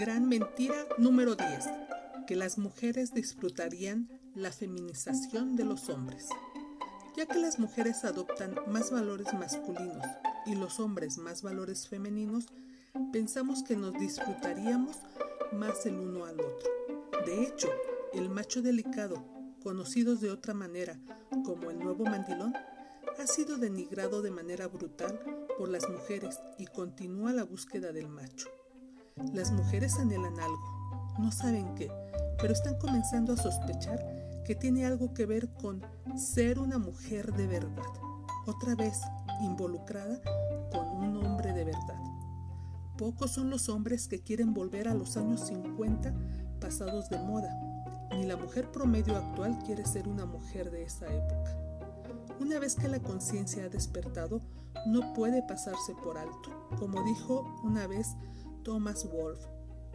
Gran 0.00 0.26
mentira 0.30 0.86
número 0.96 1.34
10. 1.36 1.46
Que 2.26 2.34
las 2.34 2.56
mujeres 2.56 3.12
disfrutarían 3.12 4.08
la 4.34 4.50
feminización 4.50 5.56
de 5.56 5.66
los 5.66 5.90
hombres. 5.90 6.26
Ya 7.18 7.26
que 7.26 7.38
las 7.38 7.58
mujeres 7.58 8.06
adoptan 8.06 8.54
más 8.66 8.90
valores 8.90 9.34
masculinos 9.34 10.06
y 10.46 10.54
los 10.54 10.80
hombres 10.80 11.18
más 11.18 11.42
valores 11.42 11.86
femeninos, 11.86 12.46
pensamos 13.12 13.62
que 13.62 13.76
nos 13.76 13.92
disfrutaríamos 13.92 14.96
más 15.52 15.84
el 15.84 15.98
uno 15.98 16.24
al 16.24 16.40
otro. 16.40 16.70
De 17.26 17.42
hecho, 17.42 17.68
el 18.14 18.30
macho 18.30 18.62
delicado, 18.62 19.22
conocido 19.62 20.16
de 20.16 20.30
otra 20.30 20.54
manera 20.54 20.98
como 21.44 21.70
el 21.70 21.78
nuevo 21.78 22.06
mandilón, 22.06 22.54
ha 23.18 23.26
sido 23.26 23.58
denigrado 23.58 24.22
de 24.22 24.30
manera 24.30 24.66
brutal 24.66 25.20
por 25.58 25.68
las 25.68 25.90
mujeres 25.90 26.40
y 26.56 26.64
continúa 26.68 27.34
la 27.34 27.44
búsqueda 27.44 27.92
del 27.92 28.08
macho. 28.08 28.48
Las 29.32 29.52
mujeres 29.52 29.98
anhelan 29.98 30.38
algo, 30.40 31.14
no 31.18 31.30
saben 31.30 31.74
qué, 31.74 31.90
pero 32.40 32.52
están 32.52 32.76
comenzando 32.78 33.32
a 33.34 33.36
sospechar 33.36 34.04
que 34.44 34.54
tiene 34.54 34.86
algo 34.86 35.14
que 35.14 35.26
ver 35.26 35.52
con 35.54 35.82
ser 36.16 36.58
una 36.58 36.78
mujer 36.78 37.32
de 37.34 37.46
verdad, 37.46 37.92
otra 38.46 38.74
vez 38.74 39.00
involucrada 39.42 40.20
con 40.72 40.86
un 40.88 41.24
hombre 41.24 41.52
de 41.52 41.64
verdad. 41.64 42.02
Pocos 42.96 43.30
son 43.30 43.50
los 43.50 43.68
hombres 43.68 44.08
que 44.08 44.20
quieren 44.20 44.52
volver 44.52 44.88
a 44.88 44.94
los 44.94 45.16
años 45.16 45.46
50 45.46 46.12
pasados 46.60 47.08
de 47.08 47.18
moda, 47.18 47.56
ni 48.10 48.24
la 48.24 48.36
mujer 48.36 48.70
promedio 48.72 49.16
actual 49.16 49.58
quiere 49.64 49.86
ser 49.86 50.08
una 50.08 50.26
mujer 50.26 50.70
de 50.70 50.82
esa 50.82 51.06
época. 51.06 51.56
Una 52.40 52.58
vez 52.58 52.74
que 52.74 52.88
la 52.88 53.00
conciencia 53.00 53.64
ha 53.64 53.68
despertado, 53.68 54.40
no 54.86 55.12
puede 55.14 55.42
pasarse 55.42 55.94
por 56.02 56.18
alto. 56.18 56.50
Como 56.78 57.02
dijo 57.04 57.60
una 57.62 57.86
vez 57.86 58.16
Thomas 58.62 59.08
Wolfe, 59.10 59.48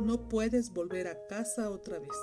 no 0.00 0.28
puedes 0.28 0.72
volver 0.72 1.08
a 1.08 1.26
casa 1.26 1.70
otra 1.70 1.98
vez. 1.98 2.16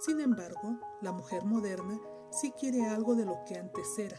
Sin 0.00 0.20
embargo, 0.20 0.78
la 1.00 1.12
mujer 1.12 1.44
moderna 1.44 1.98
sí 2.30 2.52
quiere 2.58 2.86
algo 2.86 3.14
de 3.14 3.24
lo 3.24 3.44
que 3.46 3.56
antes 3.56 3.98
era. 3.98 4.16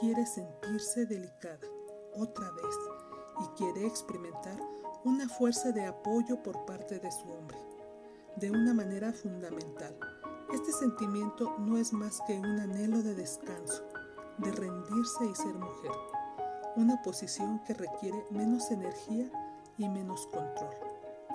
Quiere 0.00 0.26
sentirse 0.26 1.06
delicada 1.06 1.66
otra 2.14 2.50
vez 2.52 2.74
y 3.44 3.56
quiere 3.56 3.86
experimentar 3.86 4.58
una 5.04 5.28
fuerza 5.28 5.72
de 5.72 5.86
apoyo 5.86 6.42
por 6.42 6.64
parte 6.64 6.98
de 6.98 7.10
su 7.12 7.28
hombre, 7.30 7.58
de 8.36 8.50
una 8.50 8.74
manera 8.74 9.12
fundamental. 9.12 9.96
Este 10.52 10.72
sentimiento 10.72 11.54
no 11.58 11.76
es 11.76 11.92
más 11.92 12.20
que 12.26 12.38
un 12.38 12.58
anhelo 12.58 13.02
de 13.02 13.14
descanso, 13.14 13.84
de 14.38 14.50
rendirse 14.50 15.26
y 15.26 15.34
ser 15.34 15.54
mujer, 15.54 15.92
una 16.76 17.00
posición 17.02 17.62
que 17.64 17.74
requiere 17.74 18.24
menos 18.30 18.70
energía 18.70 19.30
y 19.78 19.88
menos 19.88 20.26
control. 20.26 20.74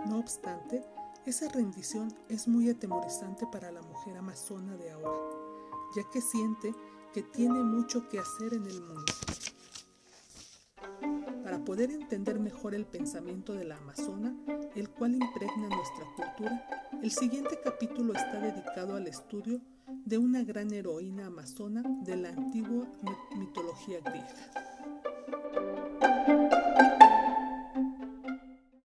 No 0.08 0.20
obstante, 0.20 0.84
esa 1.26 1.48
rendición 1.50 2.14
es 2.28 2.48
muy 2.48 2.70
atemorizante 2.70 3.48
para 3.48 3.72
la 3.72 3.82
mujer 3.82 4.18
amazona 4.18 4.76
de 4.76 4.92
ahora, 4.92 5.18
ya 5.96 6.04
que 6.12 6.22
siente 6.22 6.76
que 7.14 7.24
tiene 7.24 7.64
mucho 7.64 8.10
que 8.10 8.20
hacer 8.20 8.54
en 8.54 8.66
el 8.66 8.82
mundo. 8.82 9.14
Para 11.44 11.64
poder 11.64 11.92
entender 11.92 12.40
mejor 12.40 12.76
el 12.76 12.86
pensamiento 12.86 13.54
de 13.54 13.64
la 13.64 13.78
amazona, 13.78 14.36
el 14.76 14.90
cual 14.90 15.16
impregna 15.16 15.70
nuestra 15.70 16.06
cultura, 16.16 16.68
el 17.02 17.12
siguiente 17.12 17.60
capítulo 17.64 18.14
está 18.14 18.40
dedicado 18.40 18.96
al 18.96 19.08
estudio 19.08 19.62
de 20.06 20.18
una 20.18 20.44
gran 20.44 20.74
heroína 20.74 21.28
amazona 21.28 21.84
de 22.02 22.18
la 22.18 22.30
antigua 22.30 22.88
mitología 23.38 24.00
griega. 24.02 24.73